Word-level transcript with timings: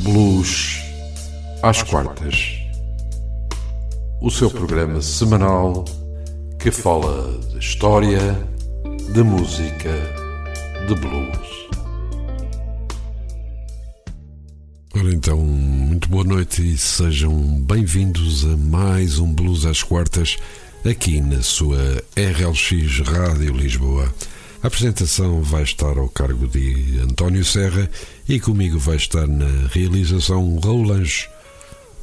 Blues 0.00 0.78
às 1.62 1.82
quartas. 1.82 2.58
O 4.20 4.30
seu 4.30 4.50
programa 4.50 5.00
semanal 5.00 5.84
que 6.58 6.70
fala 6.70 7.38
de 7.50 7.58
história, 7.58 8.20
de 9.12 9.22
música, 9.22 9.90
de 10.86 10.94
blues. 10.94 11.68
Ora 14.94 15.12
então, 15.12 15.38
muito 15.38 16.08
boa 16.08 16.24
noite 16.24 16.62
e 16.62 16.76
sejam 16.76 17.32
bem-vindos 17.62 18.44
a 18.44 18.56
mais 18.56 19.18
um 19.18 19.32
Blues 19.32 19.64
às 19.64 19.82
quartas 19.82 20.36
aqui 20.84 21.20
na 21.20 21.42
sua 21.42 21.78
RLX 22.16 23.00
Rádio 23.00 23.52
Lisboa. 23.52 24.12
A 24.66 24.68
apresentação 24.68 25.42
vai 25.42 25.62
estar 25.62 25.96
ao 25.96 26.08
cargo 26.08 26.48
de 26.48 26.98
António 26.98 27.44
Serra 27.44 27.88
e 28.28 28.40
comigo 28.40 28.80
vai 28.80 28.96
estar 28.96 29.24
na 29.24 29.68
realização 29.68 30.56
Rolange. 30.56 31.28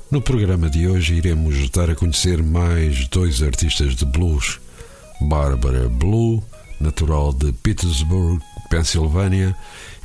No 0.10 0.22
programa 0.22 0.70
de 0.70 0.88
hoje 0.88 1.16
iremos 1.16 1.70
dar 1.72 1.90
a 1.90 1.96
conhecer 1.96 2.42
mais 2.42 3.06
dois 3.10 3.44
artistas 3.44 3.98
de 3.98 4.06
blues. 4.06 4.62
Barbara 5.20 5.90
Blue, 5.90 6.42
natural 6.80 7.34
de 7.34 7.52
Petersburg, 7.52 8.42
Pensilvânia, 8.70 9.54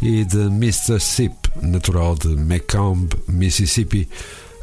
e 0.03 0.25
de 0.25 0.47
Mr. 0.47 0.99
Sip, 0.99 1.37
natural 1.63 2.17
de 2.17 2.31
Macomb, 2.31 3.09
Mississippi, 3.29 4.09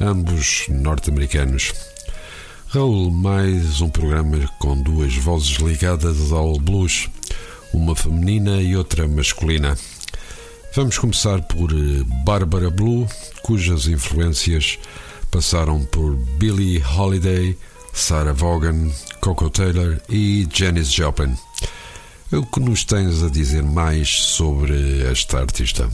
ambos 0.02 0.66
norte-americanos. 0.68 1.72
Raul, 2.68 3.10
mais 3.10 3.80
um 3.80 3.88
programa 3.88 4.38
com 4.60 4.82
duas 4.82 5.16
vozes 5.16 5.56
ligadas 5.60 6.34
ao 6.34 6.60
blues 6.60 7.08
uma 7.76 7.96
feminina 7.96 8.62
e 8.62 8.76
outra 8.76 9.08
masculina. 9.08 9.78
Vamos 10.74 10.98
começar 10.98 11.42
por 11.44 11.72
eh, 11.72 12.04
Barbara 12.24 12.70
Blue, 12.70 13.08
cujas 13.44 13.88
influências 13.88 14.80
passaram 15.30 15.84
por 15.86 16.16
Billie 16.40 16.82
Holiday, 16.82 17.58
Sarah 17.94 18.34
Vaughan, 18.34 18.90
Coco 19.20 19.50
Taylor 19.50 20.00
e 20.10 20.48
Janis 20.52 20.92
Joplin. 20.92 21.36
O 22.32 22.46
que 22.46 22.60
nos 22.60 22.86
tens 22.86 23.22
a 23.24 23.30
dizer 23.30 23.64
mais 23.64 24.10
sobre 24.10 25.04
esta 25.04 25.40
artista? 25.40 25.90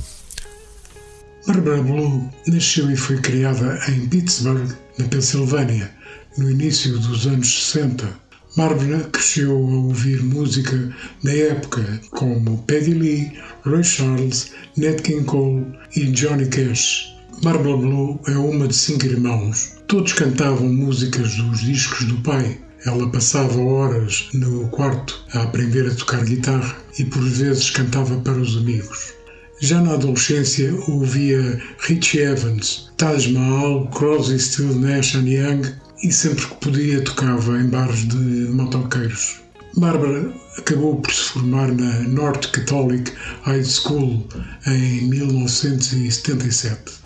Barbara 1.47 1.81
Blue 1.81 2.29
nasceu 2.47 2.89
e 2.91 2.95
foi 2.95 3.17
criada 3.17 3.79
em 3.89 4.07
Pittsburgh, 4.07 4.71
na 4.97 5.07
Pensilvânia, 5.07 5.91
no 6.38 6.49
início 6.49 6.97
dos 6.99 7.25
anos 7.25 7.71
60 7.71 8.30
Barbara 8.57 9.07
cresceu 9.13 9.49
a 9.49 9.77
ouvir 9.77 10.21
música 10.21 10.94
da 11.23 11.33
época 11.33 12.02
como 12.09 12.61
Peggy 12.63 12.94
Lee, 12.94 13.31
Ray 13.63 13.81
Charles, 13.81 14.52
Nat 14.75 15.02
King 15.03 15.23
Cole 15.23 15.66
e 15.95 16.07
Johnny 16.07 16.47
Cash. 16.47 17.16
Barbara 17.41 17.77
Blue 17.77 18.19
é 18.27 18.31
uma 18.31 18.67
de 18.67 18.75
cinco 18.75 19.05
irmãos. 19.05 19.77
Todos 19.88 20.11
cantavam 20.11 20.67
músicas 20.67 21.33
dos 21.35 21.61
discos 21.61 22.05
do 22.05 22.17
pai. 22.17 22.59
Ela 22.85 23.09
passava 23.09 23.57
horas 23.61 24.27
no 24.33 24.67
quarto 24.67 25.25
a 25.33 25.44
aprender 25.44 25.88
a 25.88 25.95
tocar 25.95 26.25
guitarra 26.25 26.75
e 26.99 27.05
por 27.05 27.23
vezes 27.23 27.69
cantava 27.69 28.17
para 28.17 28.38
os 28.38 28.57
amigos. 28.57 29.13
Já 29.61 29.79
na 29.79 29.94
adolescência 29.94 30.75
ouvia 30.89 31.61
Richie 31.79 32.19
Evans, 32.19 32.91
Taj 32.97 33.31
Mahal, 33.31 33.88
Crosby, 33.91 34.38
Still 34.38 34.75
Nash 34.75 35.13
Young 35.13 35.61
e 36.03 36.11
sempre 36.11 36.45
que 36.45 36.55
podia 36.55 37.03
tocava 37.03 37.59
em 37.59 37.67
bares 37.67 38.07
de 38.07 38.17
motoqueiros. 38.52 39.41
Bárbara 39.77 40.33
acabou 40.57 40.97
por 40.97 41.11
se 41.13 41.31
formar 41.31 41.71
na 41.71 41.99
North 42.02 42.52
Catholic 42.52 43.11
High 43.44 43.63
School 43.63 44.27
em 44.67 45.07
1977. 45.07 47.02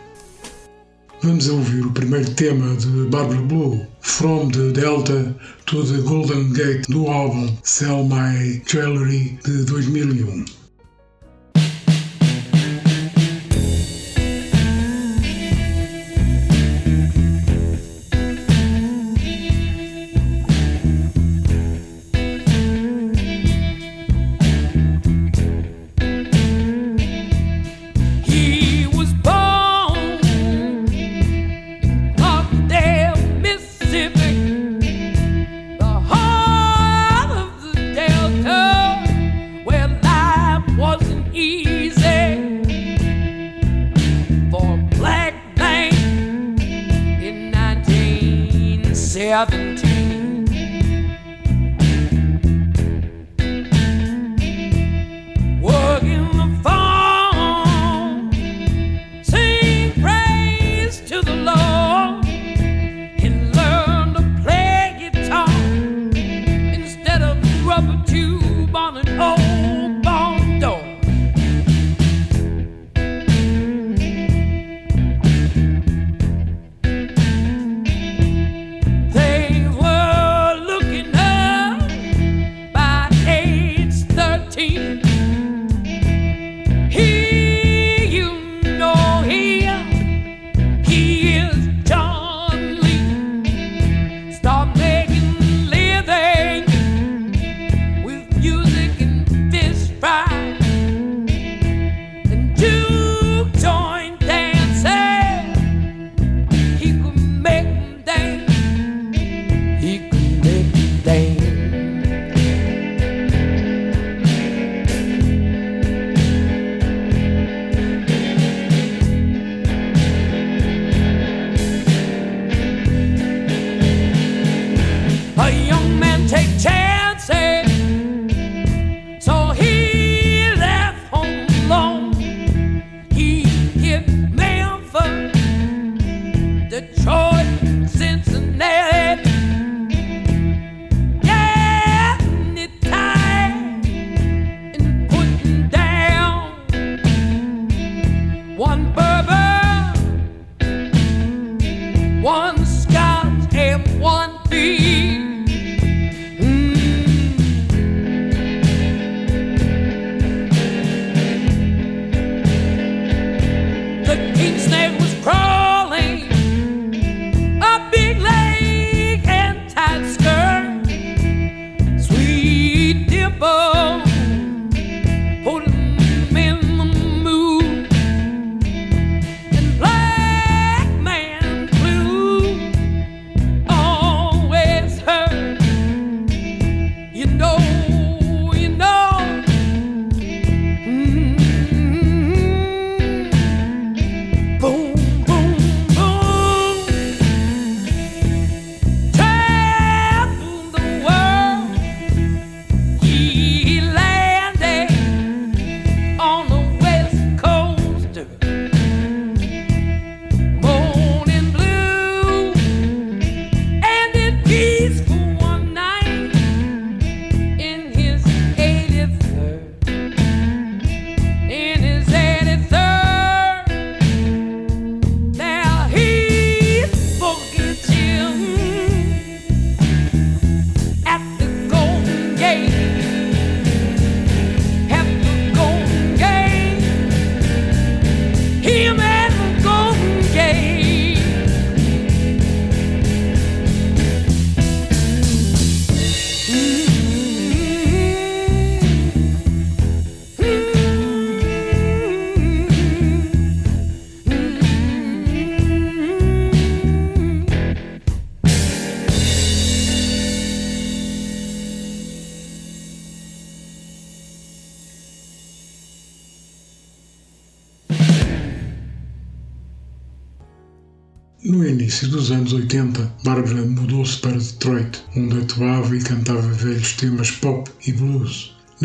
Vamos 1.21 1.47
ouvir 1.49 1.85
o 1.85 1.91
primeiro 1.91 2.29
tema 2.31 2.75
de 2.75 2.87
Barbara 3.09 3.41
Blue, 3.41 3.85
From 4.01 4.49
the 4.49 4.71
Delta 4.71 5.35
to 5.65 5.83
the 5.83 6.01
Golden 6.01 6.53
Gate, 6.53 6.87
do 6.89 7.07
álbum 7.07 7.55
Sell 7.63 8.03
My 8.03 8.61
Jewelry 8.67 9.39
de 9.43 9.63
2001. 9.65 10.64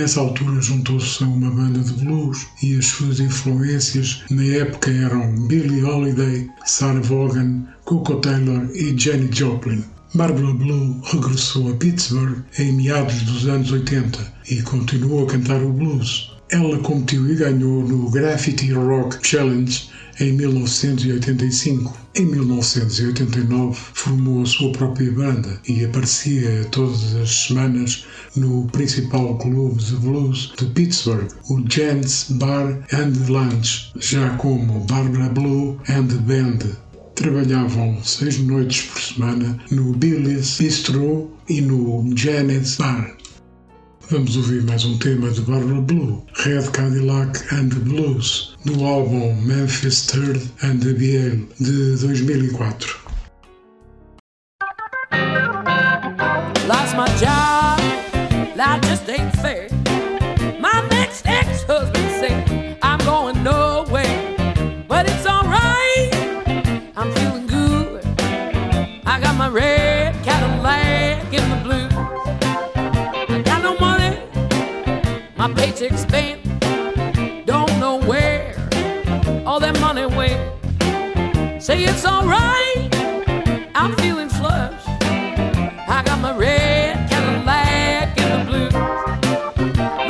Nessa 0.00 0.20
altura 0.20 0.62
juntou-se 0.62 1.22
a 1.22 1.26
uma 1.26 1.50
banda 1.50 1.78
de 1.80 1.92
blues 2.02 2.46
e 2.62 2.74
as 2.78 2.86
suas 2.86 3.20
influências 3.20 4.22
na 4.30 4.42
época 4.44 4.90
eram 4.90 5.46
Billie 5.46 5.84
Holiday, 5.84 6.48
Sarah 6.64 7.02
Vaughan, 7.02 7.66
Coco 7.84 8.16
Taylor 8.16 8.66
e 8.74 8.98
Jenny 8.98 9.28
Joplin. 9.30 9.84
Barbara 10.14 10.54
Blue 10.54 10.98
regressou 11.04 11.70
a 11.70 11.76
Pittsburgh 11.76 12.42
em 12.58 12.72
meados 12.72 13.20
dos 13.24 13.46
anos 13.46 13.70
80 13.70 14.18
e 14.50 14.62
continuou 14.62 15.24
a 15.24 15.32
cantar 15.32 15.62
o 15.62 15.70
blues. 15.70 16.29
Ela 16.52 16.78
competiu 16.78 17.30
e 17.30 17.36
ganhou 17.36 17.86
no 17.86 18.10
Graffiti 18.10 18.72
Rock 18.72 19.24
Challenge 19.24 19.88
em 20.18 20.32
1985. 20.32 21.96
Em 22.16 22.26
1989 22.26 23.78
formou 23.94 24.42
a 24.42 24.46
sua 24.46 24.72
própria 24.72 25.12
banda 25.12 25.60
e 25.68 25.84
aparecia 25.84 26.64
todas 26.72 27.14
as 27.14 27.30
semanas 27.30 28.04
no 28.34 28.66
principal 28.72 29.38
clube 29.38 29.80
de 29.80 29.94
blues 29.94 30.52
de 30.58 30.66
Pittsburgh, 30.66 31.28
o 31.48 31.62
Gents 31.70 32.26
Bar 32.30 32.84
and 32.92 33.12
Lunch, 33.28 33.92
já 34.00 34.30
como 34.30 34.80
Barbara 34.86 35.28
Blue 35.28 35.78
and 35.88 36.08
Band. 36.26 36.58
Trabalhavam 37.14 38.02
seis 38.02 38.38
noites 38.40 38.82
por 38.86 39.00
semana 39.00 39.56
no 39.70 39.92
Billy's 39.92 40.56
Bistro 40.58 41.30
e 41.48 41.60
no 41.60 42.12
Janet's 42.16 42.76
Bar. 42.76 43.19
Vamos 44.10 44.36
ouvir 44.36 44.64
mais 44.64 44.84
um 44.84 44.98
tema 44.98 45.30
de 45.30 45.40
Barbara 45.42 45.80
Blue, 45.82 46.20
Red 46.44 46.68
Cadillac 46.72 47.38
and 47.54 47.68
the 47.68 47.78
Blues, 47.78 48.56
do 48.64 48.84
álbum 48.84 49.40
Memphis 49.42 50.02
Third 50.06 50.42
and 50.64 50.80
the 50.80 50.92
BL 50.94 51.46
de 51.62 51.96
2004. 51.96 53.00
My 75.40 75.50
paycheck's 75.54 76.02
spent. 76.02 76.38
Don't 77.46 77.80
know 77.80 77.98
where 77.98 78.54
all 79.46 79.58
that 79.58 79.80
money 79.80 80.04
went. 80.04 80.38
Say 81.62 81.82
it's 81.84 82.04
alright, 82.04 82.94
I'm 83.74 83.96
feeling 83.96 84.28
flush. 84.28 84.82
I 84.86 86.02
got 86.04 86.20
my 86.20 86.36
red 86.36 87.08
Cadillac 87.08 88.18
in 88.18 88.28
the 88.36 88.44
blue. 88.50 88.68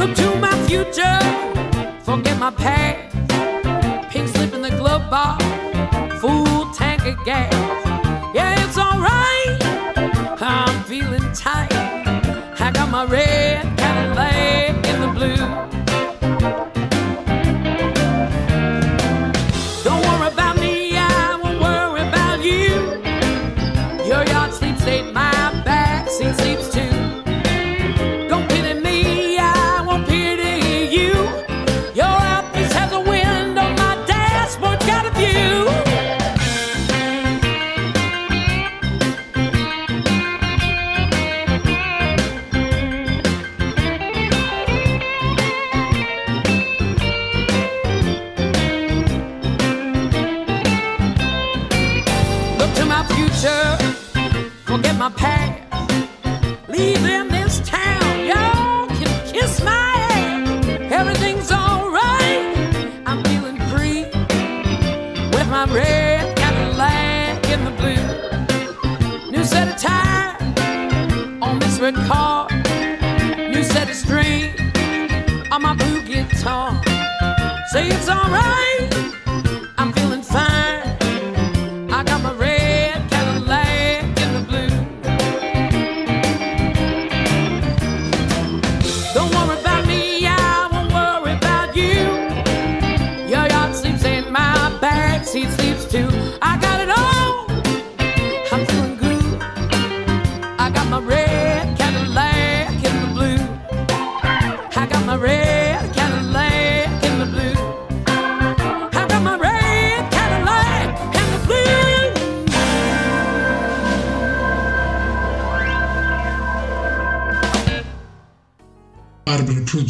Look 0.01 0.17
to 0.17 0.35
my 0.41 0.57
future, 0.67 1.21
forget 2.03 2.37
my 2.41 2.51
past. 2.51 3.10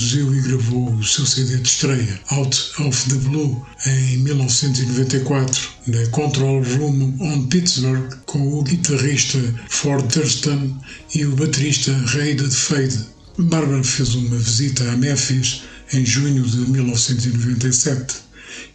Produziu 0.01 0.35
e 0.35 0.41
gravou 0.41 0.95
o 0.95 1.05
seu 1.05 1.27
CD 1.27 1.59
de 1.59 1.69
estreia, 1.69 2.21
Out 2.31 2.73
of 2.81 3.11
the 3.11 3.17
Blue, 3.17 3.63
em 3.85 4.17
1994, 4.19 5.69
na 5.89 6.07
Control 6.07 6.63
Room 6.63 7.17
on 7.21 7.47
Pittsburgh, 7.49 8.11
com 8.25 8.41
o 8.55 8.63
guitarrista 8.63 9.39
Ford 9.69 10.11
Thurston 10.11 10.75
e 11.15 11.27
o 11.27 11.37
baterista 11.37 11.93
Ray 12.07 12.35
de 12.35 12.49
Fade. 12.49 12.99
Barbara 13.39 13.85
fez 13.85 14.15
uma 14.15 14.39
visita 14.39 14.91
a 14.91 14.97
Memphis 14.97 15.65
em 15.93 16.07
junho 16.07 16.45
de 16.45 16.57
1997 16.71 18.17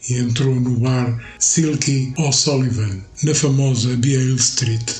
e 0.07 0.19
entrou 0.19 0.53
no 0.53 0.79
bar 0.79 1.19
Silky 1.39 2.13
O'Sullivan, 2.19 3.01
na 3.23 3.33
famosa 3.33 3.95
Beale 3.97 4.35
Street. 4.35 4.91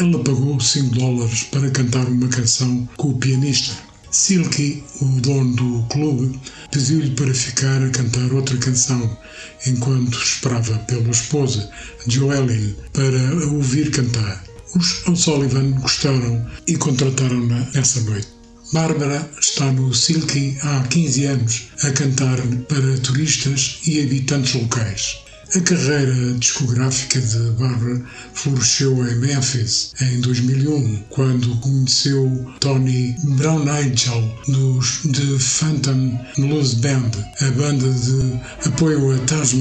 Ela 0.00 0.24
pagou 0.24 0.58
5 0.58 0.94
dólares 0.94 1.42
para 1.44 1.70
cantar 1.70 2.06
uma 2.06 2.28
canção 2.28 2.88
com 2.96 3.10
o 3.10 3.18
pianista. 3.18 3.83
Silky, 4.14 4.80
o 5.00 5.06
dono 5.20 5.56
do 5.56 5.82
clube, 5.88 6.38
pediu-lhe 6.70 7.10
para 7.16 7.34
ficar 7.34 7.82
a 7.82 7.90
cantar 7.90 8.32
outra 8.32 8.56
canção, 8.58 9.18
enquanto 9.66 10.16
esperava 10.16 10.78
pela 10.86 11.10
esposa, 11.10 11.68
Joellen, 12.06 12.76
para 12.92 13.18
a 13.18 13.46
ouvir 13.48 13.90
cantar. 13.90 14.44
Os 14.76 15.04
O'Sullivan 15.08 15.72
gostaram 15.80 16.46
e 16.64 16.76
contrataram-na 16.76 17.68
nessa 17.74 18.02
noite. 18.02 18.28
Bárbara 18.72 19.28
está 19.40 19.72
no 19.72 19.92
Silky 19.92 20.56
há 20.62 20.84
15 20.84 21.24
anos 21.24 21.62
a 21.82 21.90
cantar 21.90 22.40
para 22.68 22.98
turistas 22.98 23.80
e 23.84 24.00
habitantes 24.00 24.54
locais. 24.54 25.23
A 25.56 25.60
carreira 25.60 26.34
discográfica 26.34 27.20
de 27.20 27.50
Barbara 27.52 28.04
floresceu 28.32 29.08
em 29.08 29.14
Memphis 29.20 29.94
em 30.00 30.20
2001, 30.20 31.04
quando 31.10 31.54
conheceu 31.60 32.52
Tony 32.58 33.14
Brownigel 33.22 34.36
dos 34.48 35.02
The 35.02 35.38
Phantom 35.38 36.18
Blues 36.38 36.74
Band, 36.74 37.12
a 37.40 37.50
banda 37.52 37.88
de 37.88 38.40
apoio 38.66 39.14
a 39.14 39.18
Taj. 39.26 39.54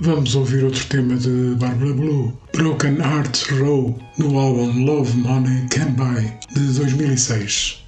Vamos 0.00 0.34
ouvir 0.34 0.64
outro 0.64 0.86
tema 0.86 1.16
de 1.16 1.54
Barbara 1.56 1.92
Blue, 1.92 2.32
Broken 2.54 2.96
Heart 2.96 3.50
Row, 3.60 3.98
no 4.16 4.38
álbum 4.38 4.86
Love 4.86 5.14
Money 5.18 5.68
Can 5.68 5.90
Buy, 5.90 6.32
de 6.54 6.60
2006. 6.72 7.84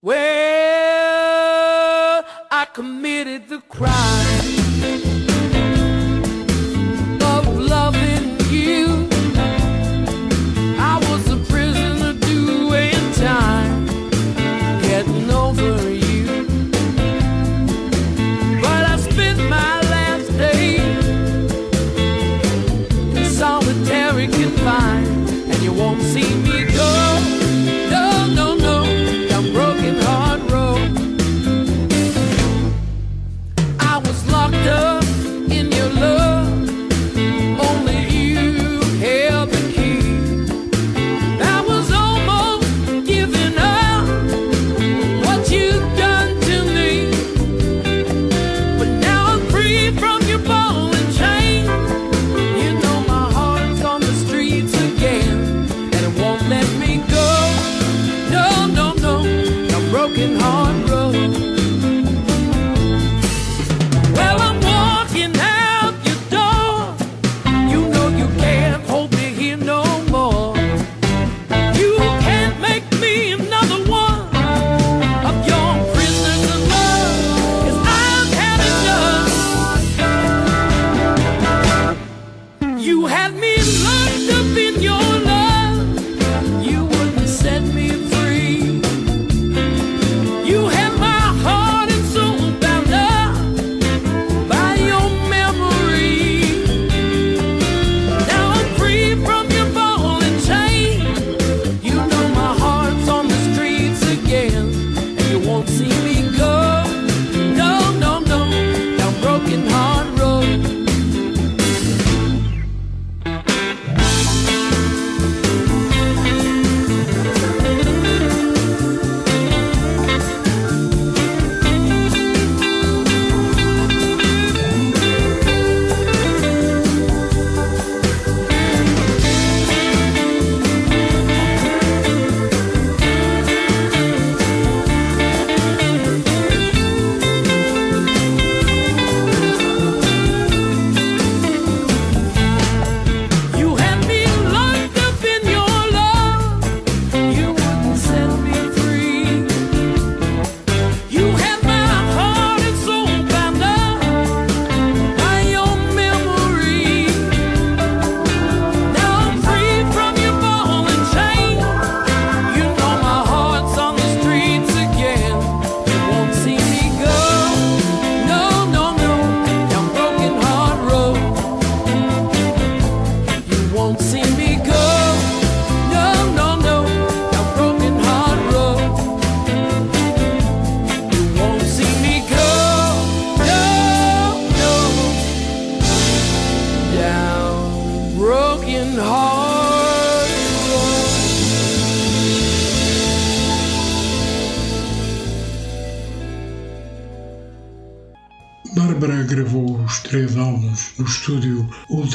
Well, 0.00 0.14
I 2.52 2.66
committed 2.72 3.48
the 3.48 3.60
crime 3.68 4.67
of 4.82 5.37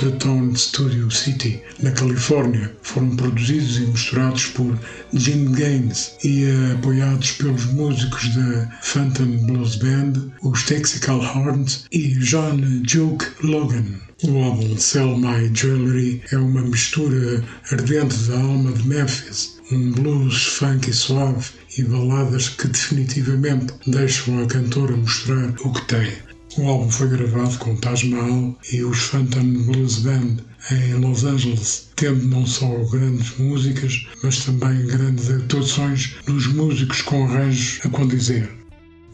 Ultratone 0.03 0.57
Studio 0.57 1.09
City, 1.09 1.61
na 1.81 1.89
Califórnia. 1.91 2.75
Foram 2.81 3.15
produzidos 3.15 3.77
e 3.77 3.81
misturados 3.81 4.47
por 4.47 4.77
Jim 5.13 5.53
Gaines 5.53 6.17
e 6.25 6.43
apoiados 6.73 7.31
pelos 7.31 7.65
músicos 7.67 8.35
da 8.35 8.69
Phantom 8.81 9.45
Blues 9.45 9.77
Band, 9.77 10.13
os 10.41 10.63
Texical 10.63 11.19
Horns 11.21 11.85
e 11.89 12.09
John 12.15 12.57
Duke 12.81 13.27
Logan. 13.47 13.85
O 14.23 14.43
álbum 14.43 14.77
Sell 14.77 15.17
My 15.17 15.49
Jewelry 15.53 16.21
é 16.31 16.37
uma 16.37 16.63
mistura 16.63 17.41
ardente 17.71 18.15
da 18.27 18.41
alma 18.41 18.73
de 18.73 18.85
Memphis, 18.85 19.57
um 19.71 19.91
blues 19.93 20.43
funky 20.43 20.91
suave 20.91 21.45
e 21.77 21.83
baladas 21.83 22.49
que 22.49 22.67
definitivamente 22.67 23.73
deixam 23.87 24.43
a 24.43 24.47
cantora 24.47 24.97
mostrar 24.97 25.53
o 25.63 25.71
que 25.71 25.85
tem. 25.85 26.32
O 26.55 26.67
álbum 26.67 26.91
foi 26.91 27.07
gravado 27.07 27.57
com 27.57 27.75
Taj 27.77 28.07
Mahal 28.09 28.55
e 28.71 28.83
os 28.83 28.99
Phantom 28.99 29.53
Blues 29.65 29.99
Band 29.99 30.37
em 30.69 30.93
Los 30.93 31.23
Angeles, 31.23 31.89
tendo 31.95 32.27
não 32.27 32.45
só 32.45 32.67
grandes 32.91 33.35
músicas, 33.39 34.05
mas 34.21 34.45
também 34.45 34.85
grandes 34.85 35.31
atuações 35.31 36.13
dos 36.27 36.45
músicos 36.53 37.01
com 37.01 37.25
arranjos 37.25 37.79
a 37.83 37.89
condizer. 37.89 38.47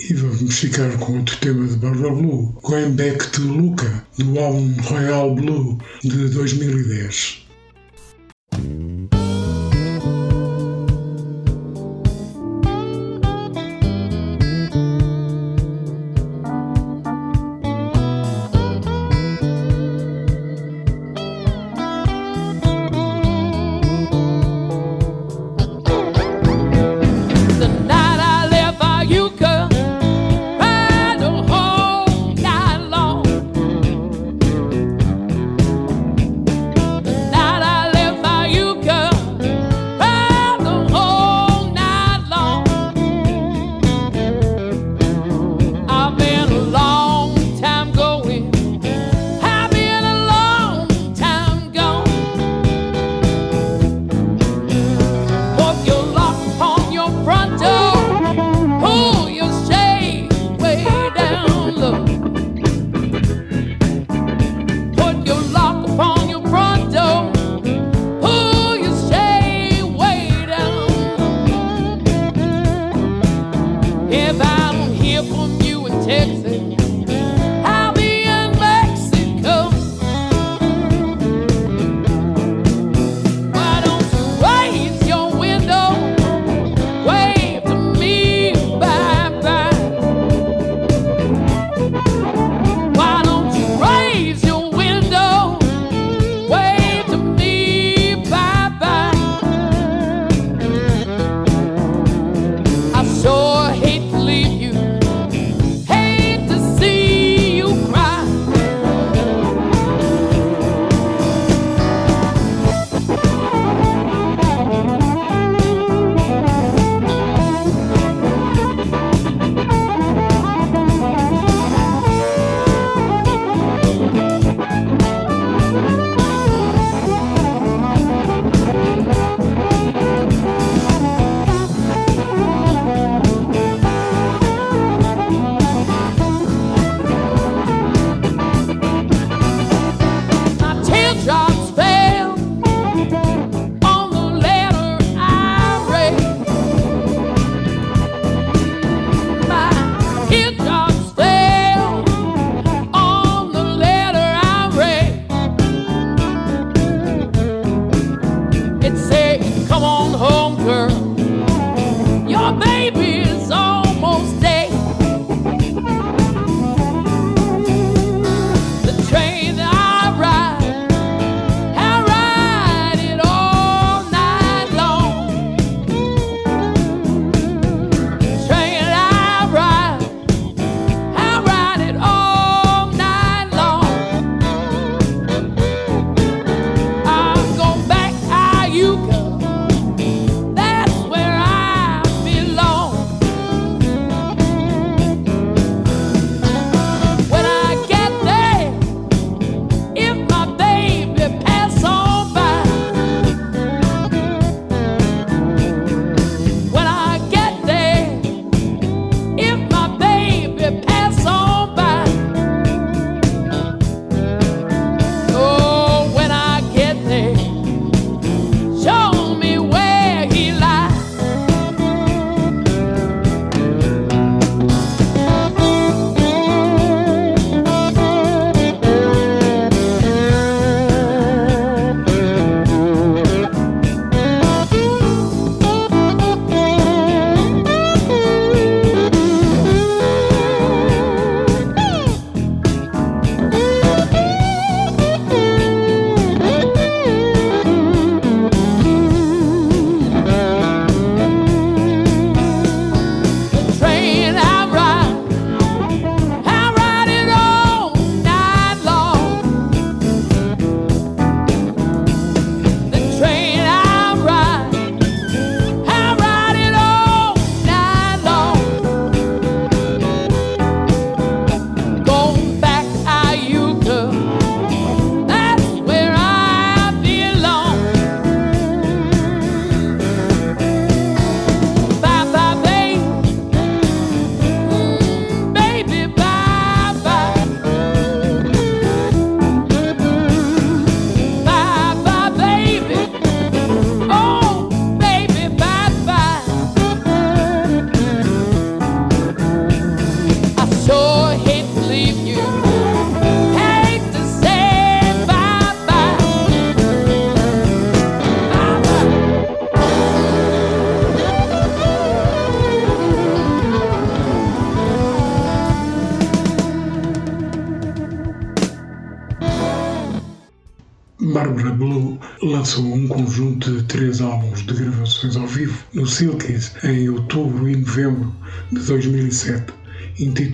E 0.02 0.14
vamos 0.16 0.60
ficar 0.60 0.92
com 0.98 1.18
outro 1.18 1.38
tema 1.38 1.66
de 1.66 1.78
Barbara 1.78 2.14
Blue, 2.14 2.58
Going 2.62 2.92
Back 2.92 3.32
to 3.32 3.42
Luca, 3.42 4.06
do 4.18 4.38
álbum 4.38 4.74
Royal 4.82 5.34
Blue 5.34 5.78
de 6.04 6.28
2010. 6.30 7.49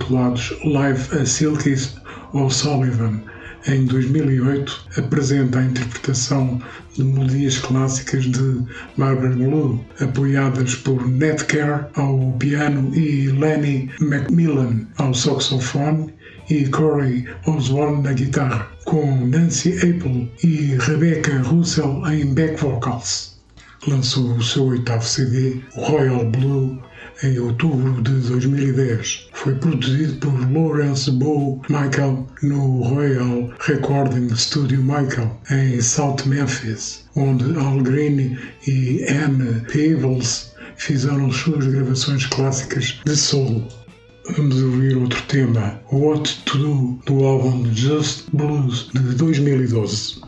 Intitulados 0.06 0.56
Live 0.64 1.18
a 1.18 1.26
Silkies 1.26 1.96
ou 2.32 2.48
Sullivan. 2.48 3.20
Em 3.66 3.84
2008, 3.86 4.86
apresenta 4.98 5.58
a 5.58 5.64
interpretação 5.64 6.62
de 6.94 7.02
melodias 7.02 7.58
clássicas 7.58 8.24
de 8.24 8.62
Barbara 8.96 9.34
Blue, 9.34 9.84
apoiadas 10.00 10.76
por 10.76 11.04
Ned 11.08 11.44
Kerr 11.46 11.86
ao 11.96 12.32
piano 12.38 12.94
e 12.94 13.26
Lenny 13.28 13.90
Macmillan 14.00 14.86
ao 14.98 15.12
saxofone 15.12 16.14
e 16.48 16.68
Corey 16.68 17.26
Osborne 17.44 18.02
na 18.02 18.12
guitarra, 18.12 18.68
com 18.84 19.26
Nancy 19.26 19.72
Apple 19.78 20.30
e 20.44 20.76
Rebecca 20.78 21.42
Russell 21.42 22.06
em 22.08 22.32
back 22.32 22.60
vocals. 22.62 23.36
Lançou 23.88 24.36
o 24.36 24.42
seu 24.42 24.66
oitavo 24.66 25.04
CD, 25.04 25.60
Royal 25.74 26.24
Blue, 26.26 26.80
em 27.22 27.38
outubro 27.38 28.02
de 28.02 28.12
2010. 28.28 29.28
Foi 29.32 29.54
produzido 29.54 30.16
por 30.16 30.52
Lawrence 30.52 31.10
Bow 31.10 31.62
Michael 31.68 32.26
no 32.42 32.82
Royal 32.82 33.50
Recording 33.60 34.34
Studio 34.34 34.82
Michael, 34.82 35.38
em 35.50 35.80
South 35.80 36.26
Memphis, 36.26 37.04
onde 37.14 37.56
Al 37.58 37.82
Green 37.82 38.36
e 38.66 39.04
Anne 39.08 39.60
Peebles 39.72 40.54
fizeram 40.76 41.30
suas 41.32 41.66
gravações 41.66 42.26
clássicas 42.26 43.00
de 43.04 43.16
solo. 43.16 43.66
Vamos 44.36 44.60
ouvir 44.60 44.96
outro 44.96 45.22
tema, 45.28 45.80
What 45.92 46.42
to 46.44 46.58
Do, 46.58 47.00
do 47.06 47.24
álbum 47.24 47.72
Just 47.72 48.24
Blues 48.32 48.90
de 48.92 49.14
2012. 49.14 50.20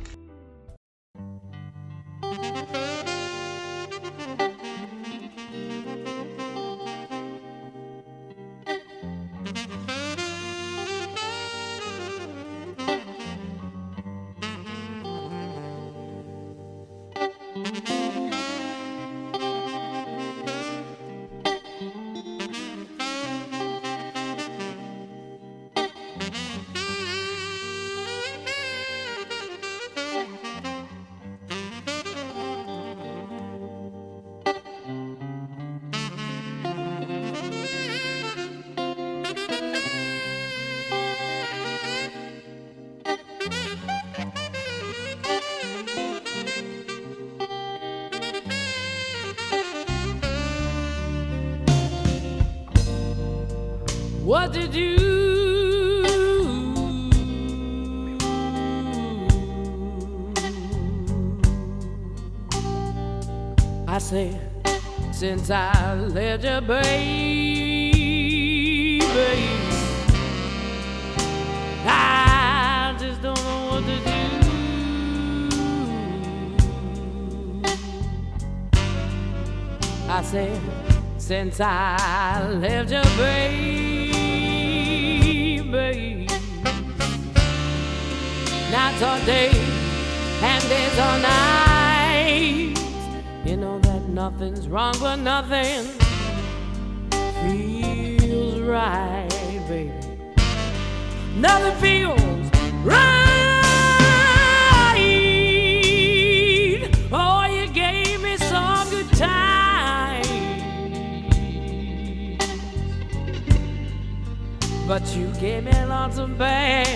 But 114.89 115.05
you 115.15 115.27
gave 115.39 115.65
me 115.65 115.85
lots 115.85 116.17
of 116.17 116.39
bad 116.39 116.87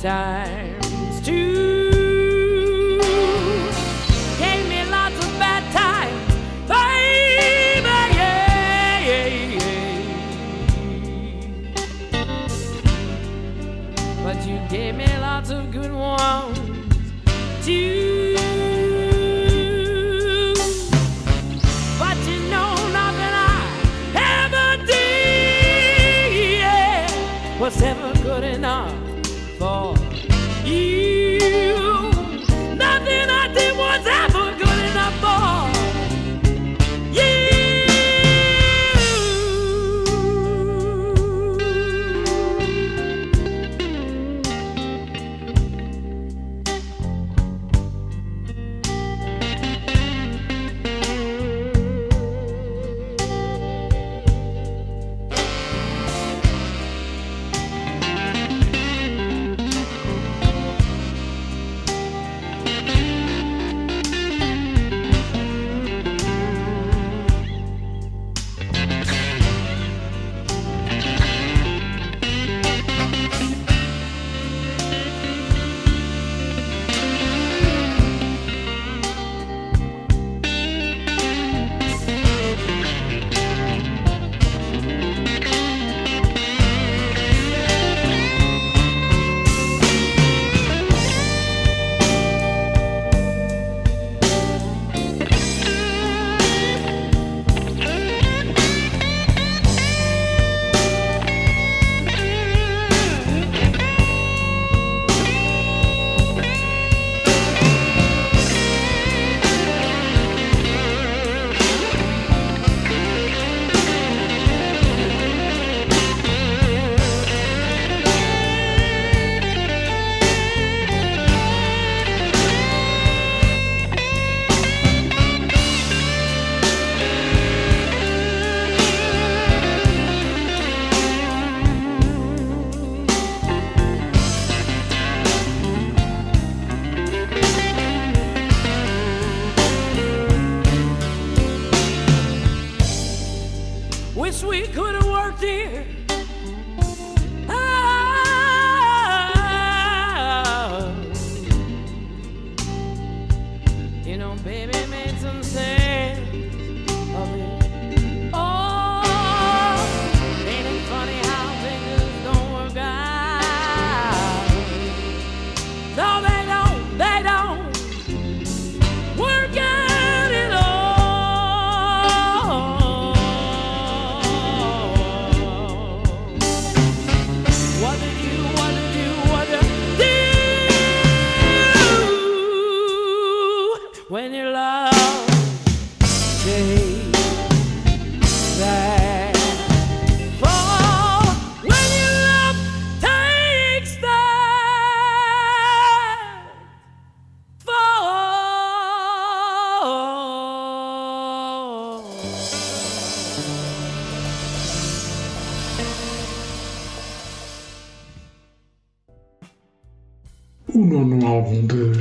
times 0.00 1.20
too. 1.24 2.98
Gave 4.38 4.68
me 4.68 4.84
lots 4.90 5.16
of 5.24 5.38
bad 5.38 5.64
times, 5.72 6.34
baby. 6.68 7.88
Yeah, 8.18 9.00
yeah, 9.08 9.28
yeah. 9.56 10.12
But 14.22 14.46
you 14.46 14.60
gave 14.68 14.94
me 14.94 15.08
lots 15.20 15.48
of 15.48 15.70
good 15.72 15.92
ones 15.94 16.58
too. 17.64 17.97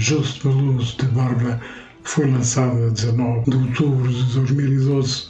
Just 0.07 0.41
Blues 0.41 0.95
de 0.95 1.05
Barbara 1.07 1.59
foi 2.03 2.31
lançado 2.31 2.81
a 2.81 2.89
19 2.91 3.51
de 3.51 3.57
outubro 3.57 4.07
de 4.07 4.23
2012 4.35 5.23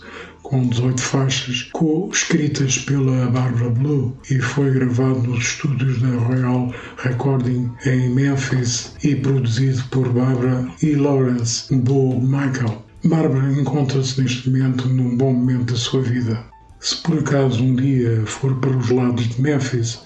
com 0.44 0.68
18 0.68 1.02
faixas, 1.02 1.64
co-escritas 1.74 2.78
pela 2.78 3.26
Barbara 3.32 3.72
Blue 3.72 4.16
e 4.30 4.40
foi 4.40 4.70
gravado 4.70 5.24
nos 5.24 5.40
estúdios 5.46 6.00
da 6.00 6.10
Royal 6.10 6.72
Recording 6.98 7.72
em 7.88 8.14
Memphis 8.14 8.94
e 9.04 9.16
produzido 9.16 9.84
por 9.90 10.10
Barbara 10.10 10.68
e 10.84 10.94
Lawrence 10.94 11.76
Bo 11.76 12.22
Michael. 12.22 12.86
Barbara 13.04 13.52
encontra-se 13.54 14.22
neste 14.22 14.48
momento 14.48 14.88
num 14.88 15.18
bom 15.18 15.34
momento 15.34 15.74
da 15.74 15.80
sua 15.80 16.04
vida. 16.04 16.46
Se 16.80 16.98
por 16.98 17.18
acaso 17.18 17.64
um 17.64 17.76
dia 17.76 18.22
for 18.28 18.54
para 18.58 18.78
os 18.78 18.92
lados 18.92 19.28
de 19.28 19.42
Memphis, 19.42 20.04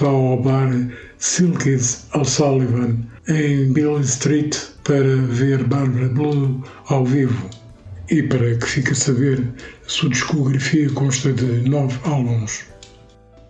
vá 0.00 0.08
ao 0.08 0.42
bar 0.42 0.68
Silky's 1.20 2.06
O'Sullivan 2.14 3.06
em 3.28 3.74
Bill 3.74 4.00
Street 4.00 4.56
para 4.84 5.16
ver 5.16 5.62
Barbara 5.64 6.08
Blue 6.08 6.64
ao 6.88 7.04
vivo. 7.04 7.50
E 8.10 8.22
para 8.22 8.56
que 8.56 8.66
fique 8.66 8.92
a 8.92 8.94
saber, 8.94 9.46
sua 9.86 10.08
discografia 10.08 10.88
consta 10.90 11.30
de 11.34 11.68
nove 11.68 11.98
álbuns. 12.04 12.64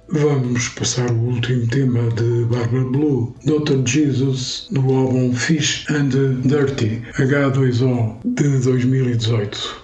Vamos 0.09 0.69
passar 0.71 1.13
o 1.13 1.29
último 1.29 1.69
tema 1.69 2.11
de 2.17 2.45
Barbara 2.47 2.85
Blue, 2.87 3.37
Dr. 3.45 3.87
Jesus, 3.87 4.67
do 4.73 4.81
álbum 4.93 5.33
Fish 5.33 5.87
and 5.91 6.09
Dirty, 6.43 7.01
H2O, 7.19 8.17
de 8.25 8.59
2018. 8.59 9.80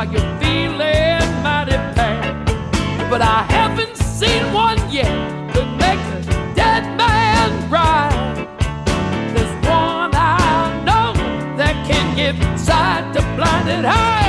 are 0.00 0.06
you 0.06 0.20
feeling 0.40 1.42
mighty 1.42 1.76
bad? 1.94 2.46
But 3.10 3.20
I 3.20 3.42
haven't 3.42 3.98
seen 3.98 4.50
one 4.50 4.78
yet 4.90 5.12
that 5.52 5.68
makes 5.76 6.26
a 6.26 6.54
dead 6.54 6.84
man 6.96 7.70
ride. 7.70 8.48
There's 9.34 9.54
one 9.66 10.12
I 10.14 10.82
know 10.86 11.12
that 11.58 11.74
can 11.86 12.16
give 12.16 12.38
sight 12.58 13.12
to 13.12 13.20
blinded 13.36 13.84
eyes. 13.84 14.19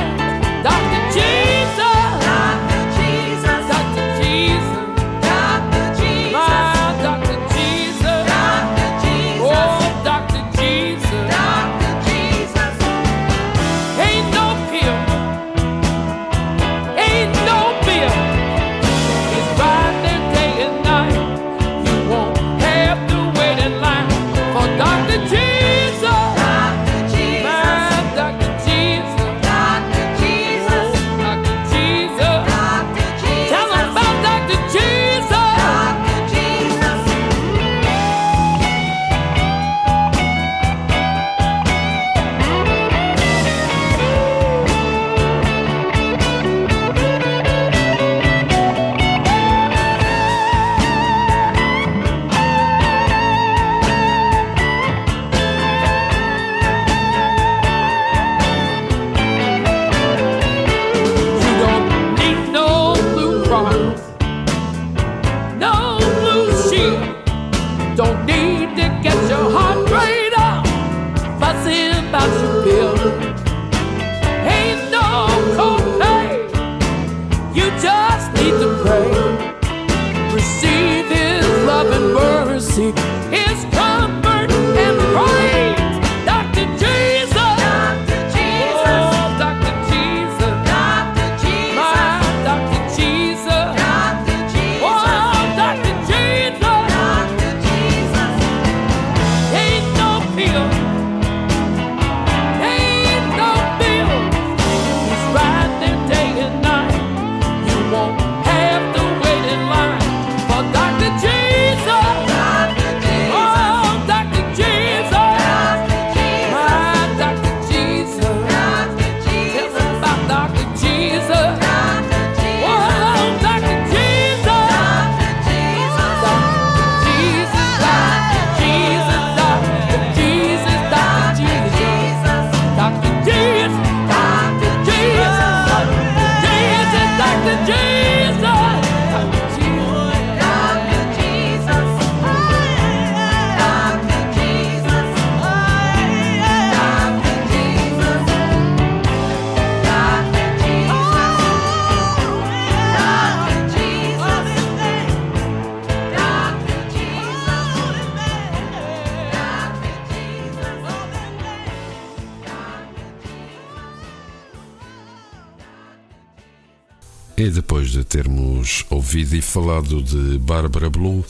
Ouvido 169.32 169.36
e 169.36 169.42
falado 169.42 170.04
de 170.04 170.38
Barbara 170.40 170.90
Blue, 170.90 171.24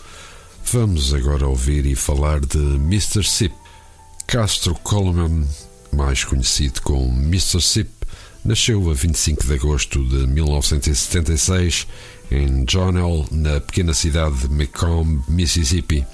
vamos 0.71 1.13
agora 1.13 1.47
ouvir 1.47 1.85
e 1.85 1.95
falar 1.95 2.39
de 2.39 2.57
Mr. 2.57 3.23
Sip. 3.23 3.53
Castro 4.25 4.73
Coleman, 4.75 5.45
mais 5.93 6.23
conhecido 6.23 6.81
como 6.81 7.05
Mr. 7.21 7.61
Sip, 7.61 7.89
nasceu 8.43 8.89
a 8.89 8.93
25 8.93 9.45
de 9.45 9.53
agosto 9.53 10.03
de 10.05 10.25
1976 10.27 11.87
em 12.31 12.63
Johnell, 12.65 13.25
na 13.31 13.59
pequena 13.59 13.93
cidade 13.93 14.47
de 14.47 14.49
Macomb, 14.49 15.21
Mississippi. 15.27 16.05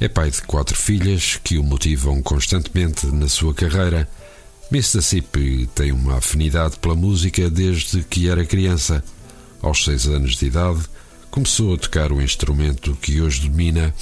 É 0.00 0.08
pai 0.08 0.30
de 0.30 0.40
quatro 0.42 0.76
filhas 0.76 1.38
que 1.42 1.58
o 1.58 1.62
motivam 1.62 2.22
constantemente 2.22 3.06
na 3.06 3.28
sua 3.28 3.52
carreira. 3.52 4.08
Mississippi 4.70 5.68
tem 5.74 5.92
uma 5.92 6.18
afinidade 6.18 6.78
pela 6.78 6.94
música 6.94 7.50
desde 7.50 8.02
que 8.04 8.28
era 8.28 8.44
criança. 8.46 9.04
Aos 9.60 9.84
seis 9.84 10.06
anos 10.06 10.36
de 10.36 10.46
idade, 10.46 10.80
começou 11.30 11.74
a 11.74 11.78
tocar 11.78 12.12
o 12.12 12.20
instrumento 12.20 12.96
que 13.00 13.20
hoje 13.20 13.48
domina, 13.48 13.94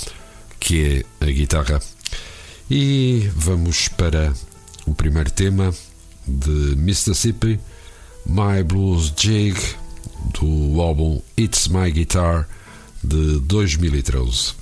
que 0.59 1.05
é 1.21 1.27
a 1.27 1.31
guitarra. 1.31 1.81
E 2.71 3.31
vamos 3.35 3.89
para 3.89 4.33
o 4.87 4.95
primeiro 4.95 5.31
tema 5.31 5.73
de 6.27 6.77
Mississippi, 6.77 7.61
My 8.27 8.63
Blues 8.65 9.13
Jig, 9.17 9.59
do 10.41 10.81
álbum 10.81 11.21
It's 11.39 11.69
My 11.69 11.91
Guitar 11.91 12.49
de 13.05 13.41
2013. 13.41 14.55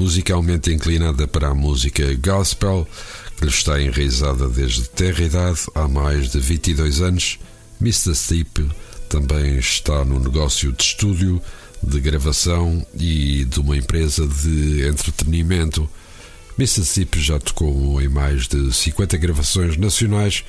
musicalmente 0.00 0.72
inclinada 0.72 1.28
para 1.28 1.48
a 1.48 1.54
música 1.54 2.02
gospel, 2.14 2.88
que 3.36 3.44
lhe 3.44 3.50
está 3.50 3.78
enraizada 3.78 4.48
desde 4.48 4.88
terra 4.88 5.22
idade, 5.22 5.60
há 5.74 5.86
mais 5.86 6.30
de 6.30 6.40
22 6.40 7.02
anos, 7.02 7.38
Mr. 7.78 8.14
Steep 8.14 8.66
também 9.10 9.58
está 9.58 10.02
no 10.02 10.18
negócio 10.18 10.72
de 10.72 10.82
estúdio, 10.82 11.42
de 11.82 12.00
gravação 12.00 12.84
e 12.94 13.44
de 13.44 13.60
uma 13.60 13.76
empresa 13.76 14.26
de 14.26 14.86
entretenimento. 14.88 15.86
Mississippi 16.56 17.20
já 17.20 17.38
tocou 17.38 18.00
em 18.00 18.08
mais 18.08 18.48
de 18.48 18.72
50 18.72 19.18
gravações 19.18 19.76
nacionais 19.76 20.44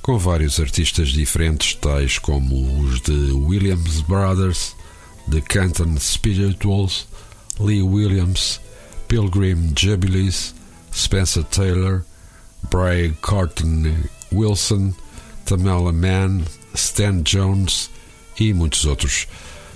com 0.00 0.16
vários 0.16 0.58
artistas 0.58 1.08
diferentes, 1.08 1.74
tais 1.74 2.18
como 2.18 2.80
os 2.80 3.02
de 3.02 3.12
Williams 3.12 4.00
Brothers, 4.00 4.74
The 5.30 5.42
Canton 5.42 5.98
Spirituals, 5.98 7.06
Lee 7.60 7.82
Williams, 7.82 8.60
Pilgrim 9.08 9.72
Jubilees, 9.76 10.54
Spencer 10.94 11.44
Taylor, 11.44 12.04
Bray 12.70 13.16
Carton 13.22 13.94
Wilson, 14.32 14.92
Tamela 15.44 15.92
Mann, 15.92 16.42
Stan 16.74 17.22
Jones 17.22 17.90
e 18.38 18.52
muitos 18.52 18.84
outros. 18.84 19.26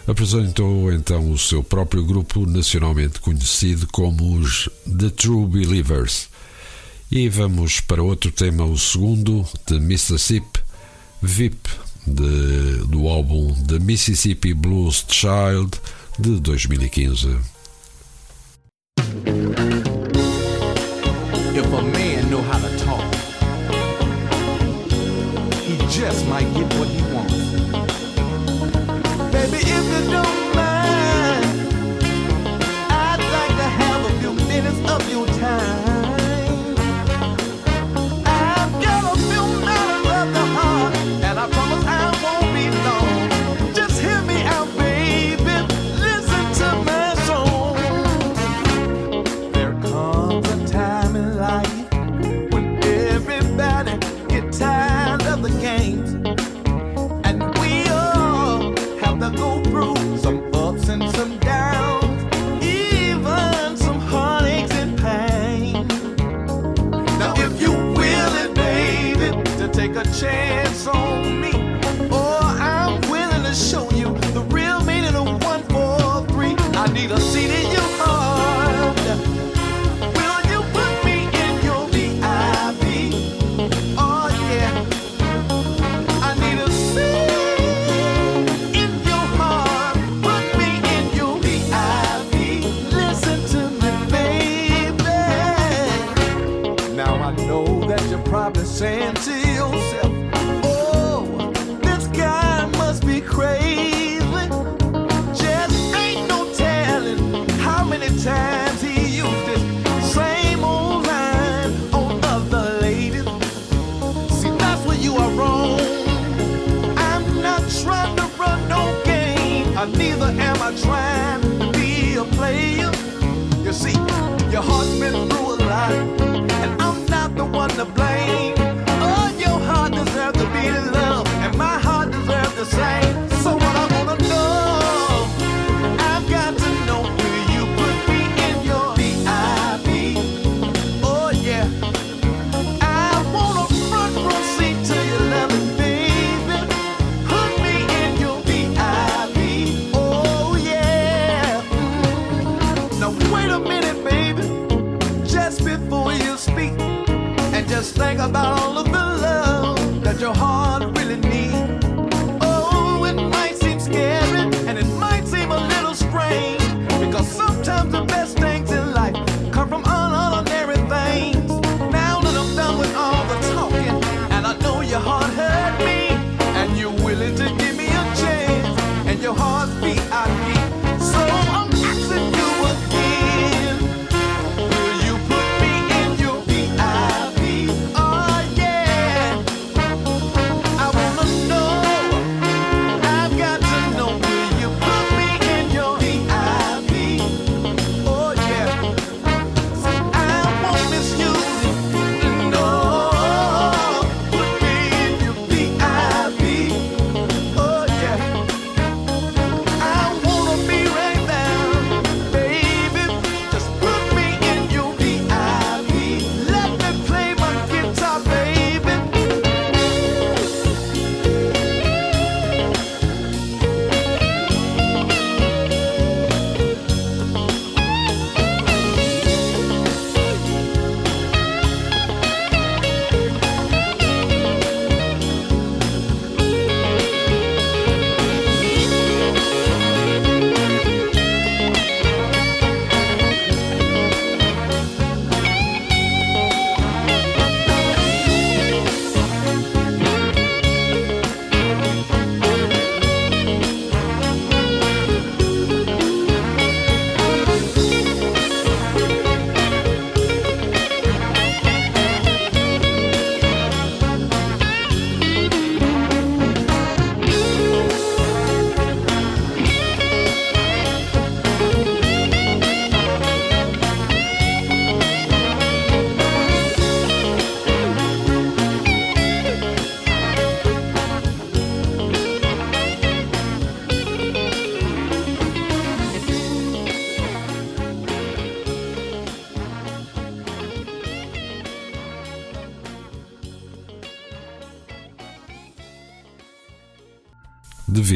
Apresentou 0.07 0.93
então 0.93 1.31
o 1.31 1.39
seu 1.39 1.62
próprio 1.62 2.05
grupo, 2.05 2.45
nacionalmente 2.47 3.20
conhecido 3.20 3.87
como 3.93 4.39
os 4.39 4.68
The 4.99 5.11
True 5.11 5.47
Believers. 5.47 6.28
E 7.11 7.28
vamos 7.28 7.81
para 7.81 8.03
outro 8.03 8.33
tema, 8.33 8.64
o 8.64 8.78
segundo, 8.78 9.47
de 9.66 9.78
Mississippi, 9.78 10.61
VIP, 11.22 11.68
de, 12.07 12.87
do 12.89 13.09
álbum 13.09 13.53
The 13.66 13.78
Mississippi 13.78 14.55
Blues 14.55 15.05
Child, 15.09 15.70
de 16.18 16.41
2015. 16.41 17.59
If 21.57 21.66
a 21.66 21.82
man 21.82 22.30
know 22.30 22.42
how 22.42 22.59
to 22.59 22.78
talk, 22.78 23.14
he 25.62 25.76
just 25.88 26.26
might 26.28 26.53
get 26.55 26.72
what 26.78 26.88
he 26.88 27.03
wants. 27.14 27.34
Baby, 29.32 29.59
if 29.59 30.05
you 30.05 30.11
don't 30.11 30.49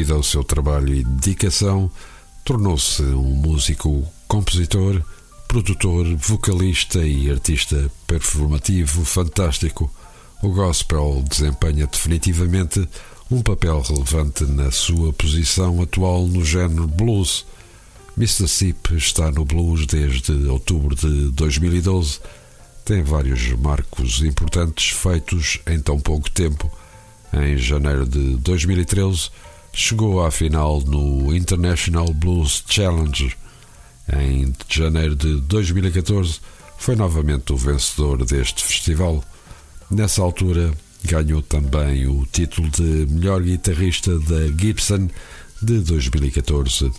devido 0.05 0.15
ao 0.15 0.23
seu 0.23 0.45
trabalho 0.45 0.95
e 0.95 1.03
dedicação, 1.03 1.91
tornou-se 2.45 3.03
um 3.03 3.23
músico, 3.23 4.07
compositor, 4.29 5.03
produtor, 5.49 6.05
vocalista 6.17 6.99
e 6.99 7.31
artista 7.31 7.91
performativo 8.07 9.03
fantástico. 9.05 9.91
O 10.43 10.51
gospel 10.51 11.25
desempenha 11.27 11.87
definitivamente 11.87 12.87
um 13.31 13.41
papel 13.41 13.81
relevante 13.81 14.45
na 14.45 14.71
sua 14.71 15.11
posição 15.15 15.81
atual 15.81 16.27
no 16.27 16.45
género 16.45 16.87
blues. 16.87 17.47
Mississippi 18.15 18.97
está 18.97 19.31
no 19.31 19.45
blues 19.47 19.87
desde 19.87 20.33
outubro 20.49 20.95
de 20.95 21.31
2012. 21.31 22.21
Tem 22.85 23.03
vários 23.03 23.49
marcos 23.53 24.21
importantes 24.21 24.91
feitos 24.91 25.61
em 25.67 25.81
tão 25.81 25.99
pouco 25.99 26.31
tempo. 26.31 26.71
Em 27.33 27.57
janeiro 27.57 28.07
de 28.07 28.37
2013, 28.37 29.31
chegou 29.75 30.25
à 30.25 30.31
final 30.31 30.81
no 30.81 31.35
International 31.35 32.13
Blues 32.13 32.63
Challenge. 32.67 33.37
Em 34.13 34.53
janeiro 34.69 35.17
de 35.17 35.41
2014, 35.41 36.41
foi 36.79 36.95
novamente 36.95 37.53
o 37.53 37.57
vencedor 37.57 38.25
deste 38.25 38.63
festival. 38.63 39.23
Nessa 39.91 40.23
altura, 40.23 40.73
ganhou 41.05 41.43
também 41.43 42.07
o 42.07 42.27
título 42.27 42.69
de 42.71 43.07
melhor 43.11 43.43
guitarrista 43.43 44.19
da 44.21 44.47
Gibson 44.59 45.09
de 45.61 45.81
2014. 45.81 46.93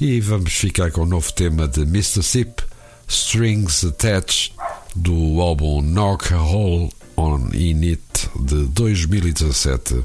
E 0.00 0.20
vamos 0.20 0.52
ficar 0.52 0.90
com 0.90 1.02
o 1.02 1.06
novo 1.06 1.32
tema 1.32 1.68
de 1.68 1.84
Mississippi, 1.84 2.64
Strings 3.08 3.84
Attached, 3.84 4.52
do 4.94 5.40
álbum 5.40 5.82
Knock 5.82 6.32
Hole 6.32 6.90
on 7.16 7.50
In 7.52 7.92
It 7.92 8.30
de 8.40 8.66
2017. 8.66 10.02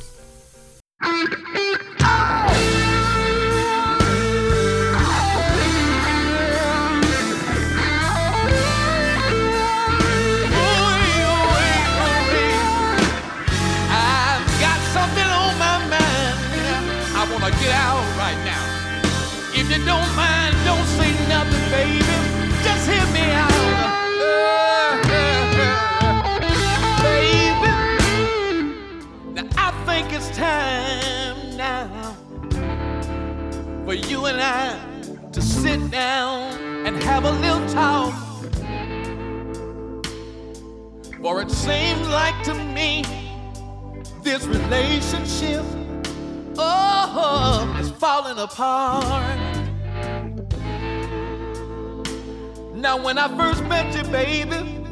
And 34.32 34.42
I 34.42 35.32
to 35.34 35.42
sit 35.42 35.92
down 35.92 36.54
and 36.86 36.96
have 37.04 37.26
a 37.26 37.32
little 37.32 37.68
talk. 37.70 38.14
For 41.22 41.42
it 41.42 41.52
seems 41.52 42.08
like 42.08 42.42
to 42.44 42.54
me 42.54 43.04
this 44.24 44.46
relationship, 44.46 45.66
oh, 46.58 47.78
is 47.80 47.92
falling 47.92 48.38
apart. 48.38 49.38
Now, 52.74 53.04
when 53.04 53.18
I 53.18 53.28
first 53.38 53.64
met 53.66 53.94
you, 53.96 54.04
baby, 54.12 54.86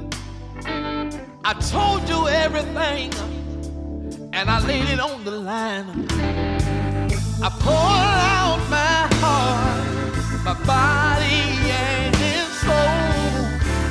I 1.46 1.54
told 1.72 2.08
you 2.10 2.28
everything, 2.28 3.14
and 4.34 4.50
I 4.50 4.60
laid 4.68 4.90
it 4.90 5.00
on 5.00 5.24
the 5.24 5.32
line. 5.32 6.08
I 7.42 7.50
poured 7.50 8.20
out 8.36 8.60
my 8.70 8.89
my 10.44 10.54
body, 10.66 11.42
and 11.70 12.16
his 12.16 12.48
soul. 12.62 13.40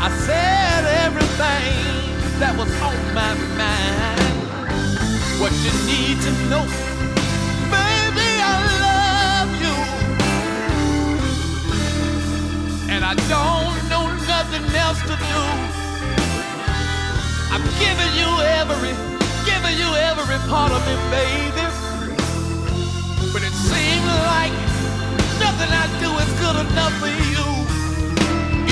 I 0.01 0.09
said 0.27 0.85
everything 1.05 2.41
that 2.41 2.57
was 2.57 2.71
on 2.81 2.97
my 3.15 3.35
mind. 3.57 4.21
What 5.41 5.53
you 5.65 5.73
need 5.87 6.17
to 6.27 6.31
know, 6.51 6.65
baby, 7.71 8.31
I 8.41 8.55
love 8.87 9.51
you, 9.63 9.77
and 12.93 13.05
I 13.05 13.15
don't 13.29 13.77
know 13.93 14.05
nothing 14.27 14.65
else 14.75 15.01
to 15.03 15.15
do. 15.33 15.43
I'm 17.53 17.65
giving 17.79 18.13
you 18.21 18.31
every, 18.61 18.95
giving 19.45 19.77
you 19.79 19.91
every 20.09 20.39
part 20.49 20.73
of 20.73 20.81
me, 20.87 20.95
baby. 21.11 21.67
But 23.33 23.43
it 23.43 23.53
seems 23.53 24.07
like 24.33 24.68
nothing 25.59 25.75
I 25.75 25.87
do 26.01 26.11
is 26.23 26.31
good 26.41 26.57
enough 26.71 26.95
for 27.01 27.09
you. 27.09 27.47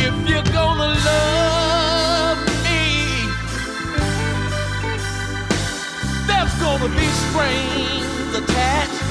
If 0.07 0.15
you're 0.29 0.51
gonna 0.55 0.95
love 1.11 2.39
me, 2.63 3.27
there's 6.29 6.55
gonna 6.63 6.89
be 6.95 7.09
strings 7.25 8.35
attached. 8.41 9.03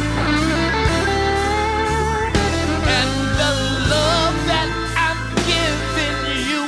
And 2.96 3.12
the 3.42 3.52
love 3.92 4.36
that 4.50 4.70
I'm 5.06 5.20
giving 5.52 6.18
you, 6.50 6.62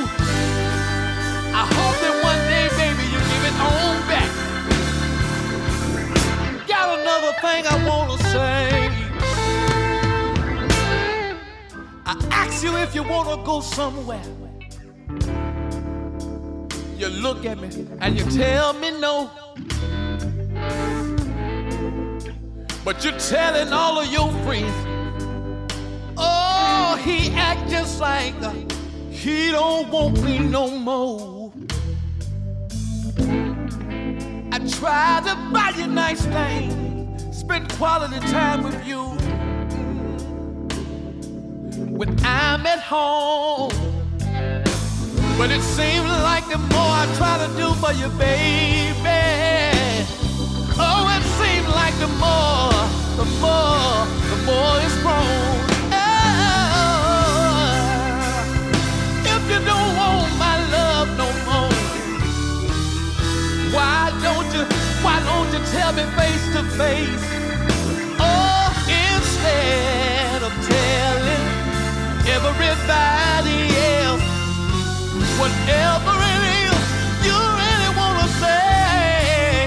I 1.54 1.64
hope 1.76 1.96
that 2.04 2.14
one 2.22 2.42
day, 2.52 2.68
baby, 2.76 3.04
you 3.12 3.20
give 3.30 3.44
it 3.48 3.56
on 3.68 3.96
back. 4.10 4.30
Got 6.66 6.98
another 7.00 7.32
thing 7.40 7.66
I 7.66 7.88
wanna 7.88 7.97
I 12.10 12.16
ask 12.30 12.64
you 12.64 12.74
if 12.78 12.94
you 12.94 13.02
wanna 13.02 13.36
go 13.44 13.60
somewhere. 13.60 14.22
You 16.96 17.08
look 17.08 17.44
at 17.44 17.58
me 17.58 17.68
and 18.00 18.18
you 18.18 18.24
tell 18.30 18.72
me 18.72 18.98
no. 18.98 19.30
But 22.82 23.04
you're 23.04 23.18
telling 23.18 23.74
all 23.74 23.98
of 24.00 24.10
your 24.10 24.32
friends, 24.44 24.72
oh, 26.16 26.98
he 27.04 27.30
act 27.34 27.68
just 27.68 28.00
like 28.00 28.32
he 29.10 29.50
don't 29.50 29.90
want 29.90 30.22
me 30.22 30.38
no 30.38 30.78
more. 30.78 31.52
I 34.50 34.58
try 34.80 35.20
to 35.26 35.34
buy 35.52 35.74
you 35.76 35.86
nice 35.86 36.24
things, 36.24 37.36
spend 37.36 37.70
quality 37.74 38.18
time 38.30 38.62
with 38.62 38.86
you. 38.86 39.18
When 41.98 42.14
I'm 42.22 42.64
at 42.64 42.78
home, 42.78 43.72
but 45.36 45.50
it 45.50 45.62
seems 45.62 46.06
like 46.22 46.46
the 46.48 46.58
more 46.70 46.92
I 47.02 47.06
try 47.16 47.44
to 47.44 47.48
do 47.56 47.74
for 47.74 47.90
you, 47.90 48.08
baby. 48.10 49.26
Oh, 50.78 51.10
it 51.16 51.24
seems 51.40 51.66
like 51.74 51.98
the 51.98 52.06
more, 52.22 52.70
the 53.18 53.26
more, 53.42 54.06
the 54.30 54.36
more 54.46 54.78
it's 54.86 54.94
grown. 55.02 55.58
Oh, 55.90 56.06
if 59.34 59.42
you 59.50 59.58
don't 59.66 59.96
want 59.98 60.30
my 60.38 60.56
love 60.70 61.08
no 61.18 61.28
more, 61.50 61.74
why 63.74 64.14
don't 64.22 64.48
you, 64.54 64.62
why 65.02 65.18
don't 65.26 65.50
you 65.52 65.60
tell 65.72 65.92
me 65.94 66.04
face 66.14 66.46
to 66.54 66.62
face? 66.78 67.26
Oh, 68.20 68.70
instead 68.86 69.97
everybody 72.28 73.74
else 74.02 74.22
whatever 75.38 76.14
it 76.34 76.42
is 76.66 76.78
you 77.26 77.36
really 77.60 77.90
wanna 77.96 78.28
say. 78.42 79.66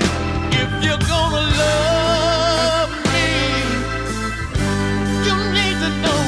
If 0.61 0.69
you're 0.83 1.05
gonna 1.13 1.43
love 1.63 2.91
me, 3.13 3.31
you 5.25 5.35
need 5.57 5.77
to 5.85 5.91
know 6.03 6.21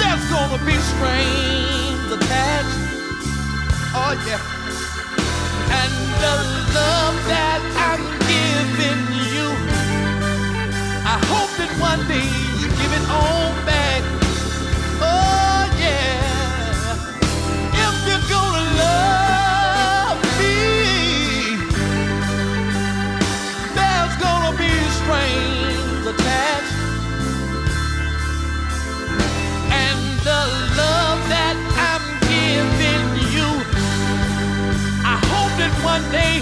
there's 0.00 0.24
gonna 0.34 0.60
be 0.68 0.76
strings 0.90 2.08
attached. 2.16 2.78
Oh 4.00 4.12
yeah. 4.28 4.42
And 5.80 5.94
the 6.22 6.34
love 6.78 7.16
that 7.32 7.60
I'm 7.88 8.04
giving 8.32 9.02
you, 9.34 9.46
I 11.14 11.16
hope 11.30 11.50
that 11.60 11.72
one 11.80 12.02
day 12.08 12.37
day, 36.10 36.40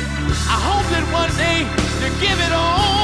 I 0.49 0.57
hope 0.63 0.87
that 0.95 1.05
one 1.13 1.31
day 1.37 1.67
you 2.03 2.09
give 2.21 2.39
it 2.39 2.53
on 2.53 2.96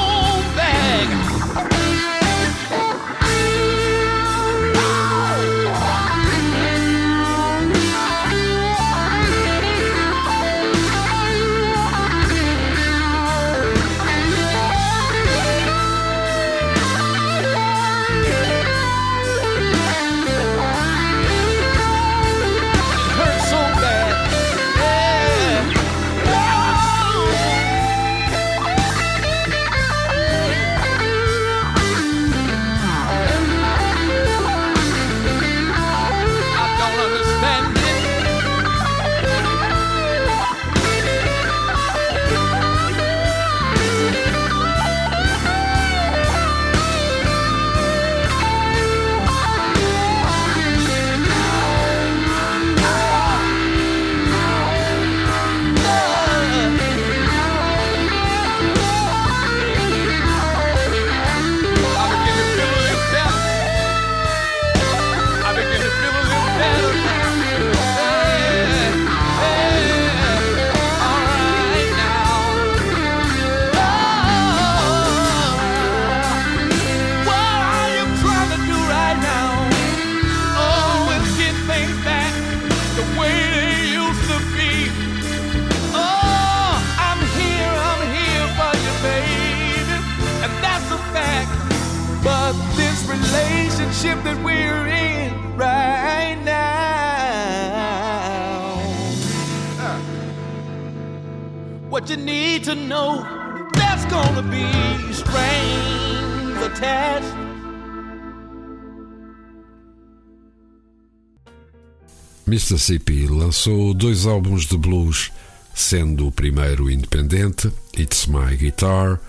Mississippi 112.63 113.27
lançou 113.27 113.93
dois 113.93 114.25
álbuns 114.25 114.67
de 114.67 114.77
blues, 114.77 115.33
sendo 115.75 116.29
o 116.29 116.33
primeiro 116.33 116.89
independente, 116.89 117.69
It's 117.99 118.27
My 118.29 118.57
Guitar, 118.57 119.21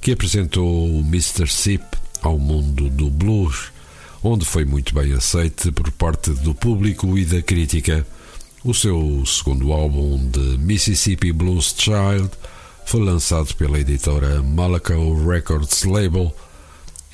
que 0.00 0.10
apresentou 0.10 0.90
o 0.90 0.98
Mr. 0.98 1.46
Sip 1.46 1.84
ao 2.20 2.36
mundo 2.36 2.90
do 2.90 3.08
blues, 3.08 3.70
onde 4.24 4.44
foi 4.44 4.64
muito 4.64 4.92
bem 4.92 5.12
aceite 5.12 5.70
por 5.70 5.88
parte 5.92 6.32
do 6.32 6.52
público 6.52 7.16
e 7.16 7.24
da 7.24 7.40
crítica. 7.40 8.04
O 8.64 8.74
seu 8.74 9.22
segundo 9.24 9.72
álbum 9.72 10.28
de 10.28 10.58
Mississippi 10.58 11.32
Blues 11.32 11.72
Child 11.78 12.28
foi 12.86 13.04
lançado 13.04 13.54
pela 13.54 13.78
editora 13.78 14.42
Malaco 14.42 15.14
Records 15.28 15.84
Label. 15.84 16.34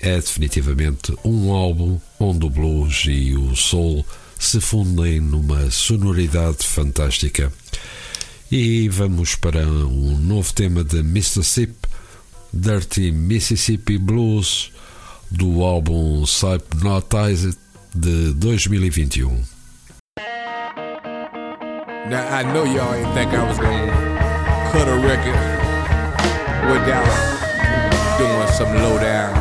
É 0.00 0.16
definitivamente 0.16 1.14
um 1.22 1.52
álbum 1.52 2.00
onde 2.18 2.46
o 2.46 2.50
blues 2.50 3.04
e 3.06 3.34
o 3.34 3.54
soul 3.54 4.06
se 4.38 4.60
fundem 4.60 5.20
numa 5.20 5.70
sonoridade 5.70 6.66
fantástica. 6.66 7.52
E 8.50 8.88
vamos 8.88 9.34
para 9.34 9.66
um 9.66 10.16
novo 10.18 10.52
tema 10.52 10.84
de 10.84 11.02
Mississippi, 11.02 11.88
Dirty 12.52 13.10
Mississippi 13.10 13.98
Blues, 13.98 14.72
do 15.30 15.64
álbum 15.64 16.24
Hypnotized 16.24 17.56
de 17.94 18.32
2021. 18.34 19.42
Now 22.08 22.24
I 22.30 22.44
know 22.44 22.64
y'all 22.64 22.94
ain't 22.94 23.12
think 23.14 23.34
I 23.34 23.42
was 23.42 23.58
gonna 23.58 23.90
cut 24.70 24.86
a 24.86 24.94
record 24.94 25.34
without 26.70 27.36
doing 28.16 28.46
some 28.52 28.72
low 28.80 28.96
down, 29.00 29.34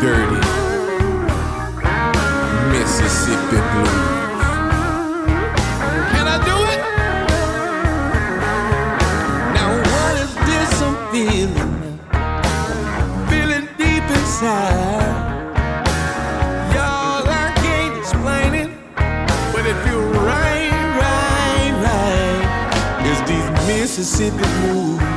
dirty 0.00 0.40
Mississippi 2.72 3.23
blues. 3.72 4.44
Can 6.12 6.26
I 6.26 6.38
do 6.50 6.56
it? 6.74 6.80
Now 9.54 9.70
what 9.90 10.14
is 10.24 10.34
this 10.48 10.82
I'm 10.82 10.96
feeling? 11.12 11.98
Feeling 13.30 13.68
deep 13.78 14.04
inside. 14.18 15.42
Y'all, 16.74 17.26
I 17.28 17.52
can't 17.56 17.96
explain 17.98 18.54
it, 18.54 18.70
but 19.52 19.66
it 19.66 19.76
feel 19.84 20.04
right, 20.30 20.70
right, 21.02 21.72
right. 21.86 23.06
It's 23.06 23.20
these 23.30 23.50
Mississippi 23.68 24.44
blues 24.60 25.13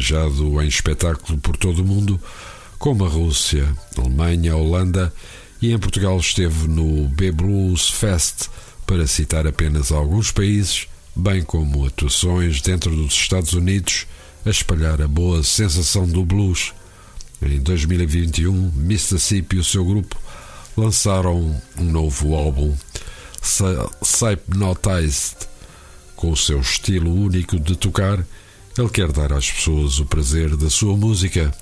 viajado 0.00 0.62
em 0.62 0.66
espetáculo 0.66 1.38
por 1.38 1.56
todo 1.56 1.82
o 1.82 1.86
mundo, 1.86 2.18
como 2.78 3.04
a 3.04 3.08
Rússia, 3.08 3.68
Alemanha, 3.96 4.56
Holanda 4.56 5.12
e 5.60 5.72
em 5.72 5.78
Portugal 5.78 6.18
esteve 6.18 6.66
no 6.66 7.06
B 7.08 7.30
Blues 7.30 7.90
Fest, 7.90 8.48
para 8.86 9.06
citar 9.06 9.46
apenas 9.46 9.92
alguns 9.92 10.32
países, 10.32 10.88
bem 11.14 11.42
como 11.42 11.86
atuações 11.86 12.62
dentro 12.62 12.90
dos 12.96 13.12
Estados 13.12 13.52
Unidos, 13.52 14.06
a 14.44 14.50
espalhar 14.50 15.02
a 15.02 15.06
boa 15.06 15.42
sensação 15.42 16.08
do 16.08 16.24
blues. 16.24 16.72
Em 17.42 17.60
2021, 17.60 18.72
Mississippi 18.74 19.56
e 19.56 19.60
o 19.60 19.64
seu 19.64 19.84
grupo 19.84 20.16
lançaram 20.76 21.60
um 21.78 21.84
novo 21.84 22.34
álbum, 22.34 22.74
Hypnotized. 24.02 25.50
Com 26.16 26.32
o 26.32 26.36
seu 26.36 26.60
estilo 26.60 27.14
único 27.14 27.58
de 27.58 27.74
tocar, 27.76 28.22
ele 28.80 28.88
quer 28.88 29.12
dar 29.12 29.32
às 29.32 29.50
pessoas 29.50 29.98
o 29.98 30.06
prazer 30.06 30.56
da 30.56 30.70
sua 30.70 30.96
música. 30.96 31.52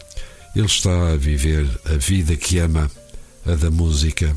Ele 0.55 0.67
está 0.67 1.11
a 1.13 1.17
viver 1.17 1.67
a 1.85 1.97
vida 1.97 2.37
que 2.37 2.59
ama, 2.59 2.91
a 3.45 3.55
da 3.55 3.71
música. 3.71 4.37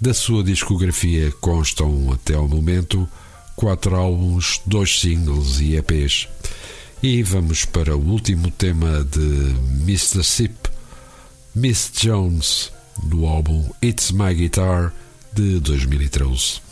Da 0.00 0.12
sua 0.12 0.42
discografia 0.42 1.30
constam, 1.40 2.12
até 2.12 2.34
ao 2.34 2.48
momento, 2.48 3.08
quatro 3.54 3.94
álbuns, 3.94 4.60
dois 4.66 4.98
singles 4.98 5.60
e 5.60 5.76
EPs. 5.76 6.26
E 7.02 7.22
vamos 7.22 7.64
para 7.64 7.96
o 7.96 8.10
último 8.10 8.50
tema 8.50 9.04
de 9.04 9.54
Mr. 9.82 10.24
Sip, 10.24 10.54
Miss 11.54 11.92
Jones, 11.94 12.72
do 13.04 13.24
álbum 13.24 13.70
It's 13.82 14.10
My 14.10 14.34
Guitar 14.34 14.92
de 15.32 15.60
2013. 15.60 16.69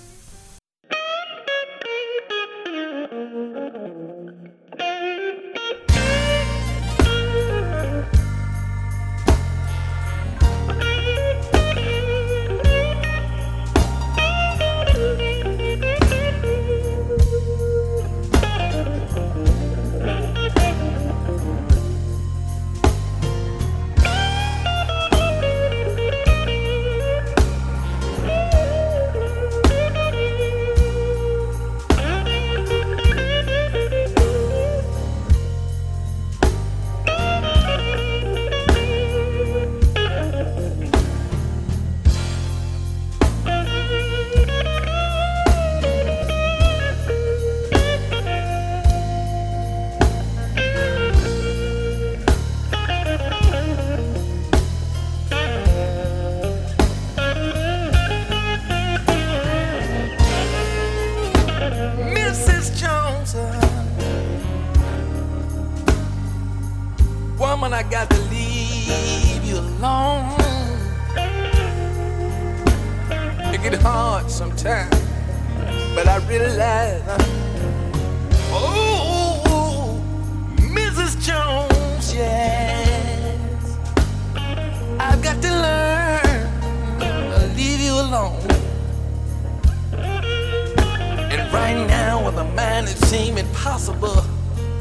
Mind 92.83 92.97
it 92.97 93.05
seems 93.07 93.41
impossible, 93.41 94.23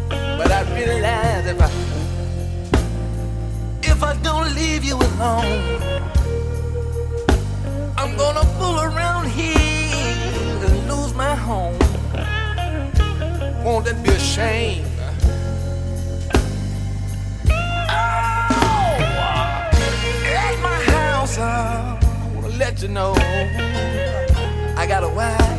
but 0.10 0.52
I 0.52 0.62
realize 0.76 1.46
if 1.48 1.60
I 1.60 1.70
if 3.82 4.04
I 4.04 4.16
don't 4.22 4.54
leave 4.54 4.84
you 4.84 4.96
alone, 4.96 5.82
I'm 7.98 8.16
gonna 8.16 8.46
fool 8.58 8.80
around 8.80 9.26
here 9.30 9.58
and 10.66 10.88
lose 10.92 11.14
my 11.16 11.34
home. 11.34 11.80
Won't 13.64 13.86
that 13.86 13.98
be 14.04 14.12
a 14.12 14.20
shame? 14.20 14.86
Oh, 17.90 18.94
my 20.70 20.80
house, 20.94 21.38
I 21.40 22.00
wanna 22.36 22.50
let 22.64 22.82
you 22.84 22.90
know 22.90 23.14
I 24.82 24.86
got 24.88 25.04
a 25.04 25.10
wife 25.10 25.58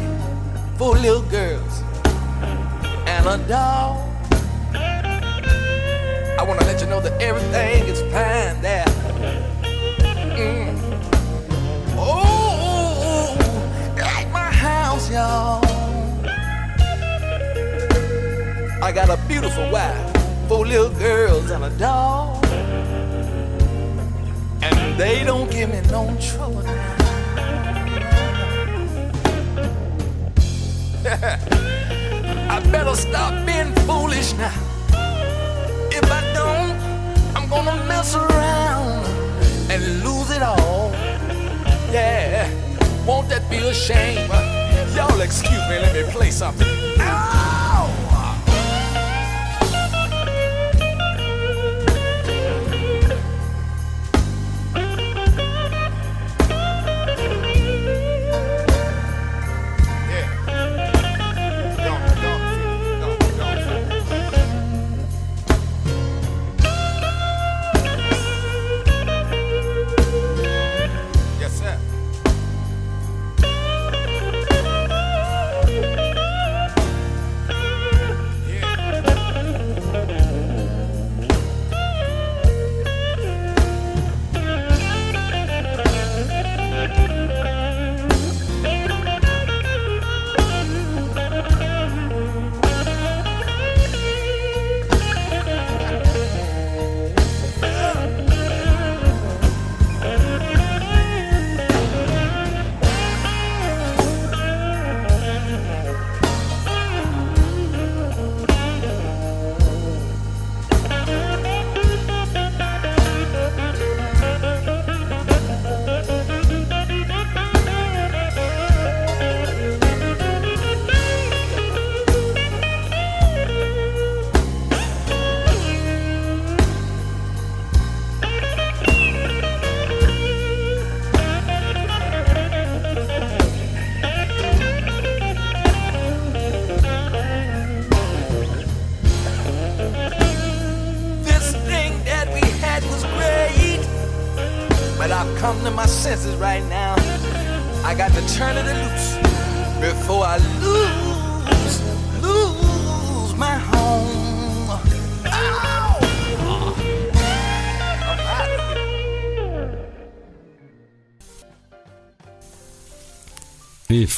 four 0.78 0.95
little 0.95 1.22
girls 1.22 1.88
and 3.18 3.42
a 3.42 3.48
dog. 3.48 3.98
I 6.38 6.44
want 6.46 6.60
to 6.60 6.66
let 6.66 6.80
you 6.80 6.86
know 6.86 7.00
that 7.00 7.20
everything 7.20 7.84
is 7.86 8.00
fine 8.12 8.62
there. 8.62 8.84
Mm. 10.38 10.78
Oh, 11.96 13.36
at 13.96 14.30
my 14.30 14.50
house, 14.50 15.10
y'all. 15.10 15.64
I 18.80 18.92
got 18.92 19.10
a 19.10 19.18
beautiful 19.26 19.68
wife, 19.70 20.48
four 20.48 20.64
little 20.64 20.90
girls 20.90 21.50
and 21.50 21.64
a 21.64 21.70
dog. 21.70 22.44
And 24.62 24.98
they 24.98 25.24
don't 25.24 25.50
give 25.50 25.70
me 25.70 25.80
no 25.90 26.16
trouble 26.20 26.62
better 32.70 32.94
stop 32.94 33.46
being 33.46 33.72
foolish 33.86 34.34
now. 34.34 34.52
If 35.90 36.04
I 36.10 36.20
don't, 36.34 36.76
I'm 37.36 37.48
gonna 37.48 37.84
mess 37.84 38.14
around 38.14 39.04
and 39.70 39.82
lose 40.04 40.30
it 40.30 40.42
all. 40.42 40.90
Yeah, 41.90 42.48
won't 43.06 43.28
that 43.30 43.48
be 43.50 43.58
a 43.58 43.74
shame? 43.74 44.28
Y'all 44.94 45.20
excuse 45.20 45.64
me, 45.68 45.78
let 45.78 45.94
me 45.94 46.02
play 46.12 46.30
something. 46.30 46.66
Ow! 47.00 47.57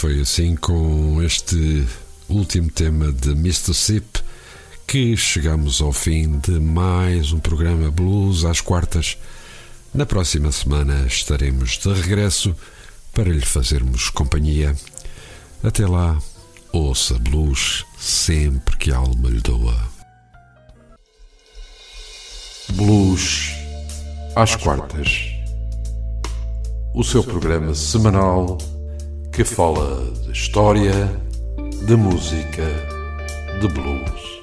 Foi 0.01 0.19
assim 0.19 0.57
com 0.57 1.23
este 1.23 1.87
último 2.27 2.71
tema 2.71 3.13
de. 3.13 3.53
Sip 3.53 4.07
que 4.87 5.15
chegamos 5.15 5.83
ao 5.83 5.93
fim 5.93 6.39
de 6.39 6.53
mais 6.53 7.33
um 7.33 7.39
programa 7.39 7.91
Blues 7.91 8.47
às 8.47 8.63
quartas. 8.63 9.19
Na 9.93 10.07
próxima 10.07 10.51
semana 10.53 11.07
estaremos 11.07 11.77
de 11.77 11.93
regresso 11.93 12.57
para 13.13 13.29
lhe 13.29 13.45
fazermos 13.45 14.09
companhia. 14.09 14.75
Até 15.63 15.87
lá, 15.87 16.19
ouça 16.73 17.19
blues 17.19 17.85
sempre 17.99 18.79
que 18.79 18.91
a 18.91 18.97
alma 18.97 19.29
lhe 19.29 19.43
doa. 19.43 19.87
Blues 22.71 23.51
às 24.35 24.57
quartas. 24.57 25.27
O 26.95 27.05
seu 27.05 27.23
programa 27.23 27.75
semanal 27.75 28.57
que 29.33 29.45
fala 29.45 30.05
de 30.25 30.33
história, 30.33 30.93
de 31.87 31.97
música, 31.97 32.67
de 33.61 33.69
blues. 33.69 34.40